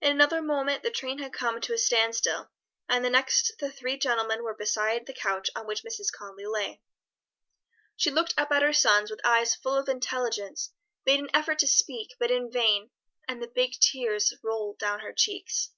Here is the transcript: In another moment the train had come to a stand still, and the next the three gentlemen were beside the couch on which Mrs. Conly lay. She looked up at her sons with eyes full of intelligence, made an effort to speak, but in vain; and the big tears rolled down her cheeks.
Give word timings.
In 0.00 0.12
another 0.12 0.40
moment 0.40 0.82
the 0.82 0.90
train 0.90 1.18
had 1.18 1.34
come 1.34 1.60
to 1.60 1.74
a 1.74 1.76
stand 1.76 2.14
still, 2.16 2.50
and 2.88 3.04
the 3.04 3.10
next 3.10 3.52
the 3.58 3.70
three 3.70 3.98
gentlemen 3.98 4.42
were 4.42 4.54
beside 4.54 5.04
the 5.04 5.12
couch 5.12 5.50
on 5.54 5.66
which 5.66 5.82
Mrs. 5.82 6.10
Conly 6.10 6.46
lay. 6.46 6.80
She 7.96 8.10
looked 8.10 8.32
up 8.38 8.50
at 8.50 8.62
her 8.62 8.72
sons 8.72 9.10
with 9.10 9.20
eyes 9.26 9.54
full 9.54 9.76
of 9.76 9.90
intelligence, 9.90 10.72
made 11.04 11.20
an 11.20 11.28
effort 11.34 11.58
to 11.58 11.66
speak, 11.66 12.14
but 12.18 12.30
in 12.30 12.50
vain; 12.50 12.92
and 13.28 13.42
the 13.42 13.48
big 13.54 13.72
tears 13.78 14.32
rolled 14.42 14.78
down 14.78 15.00
her 15.00 15.12
cheeks. 15.12 15.68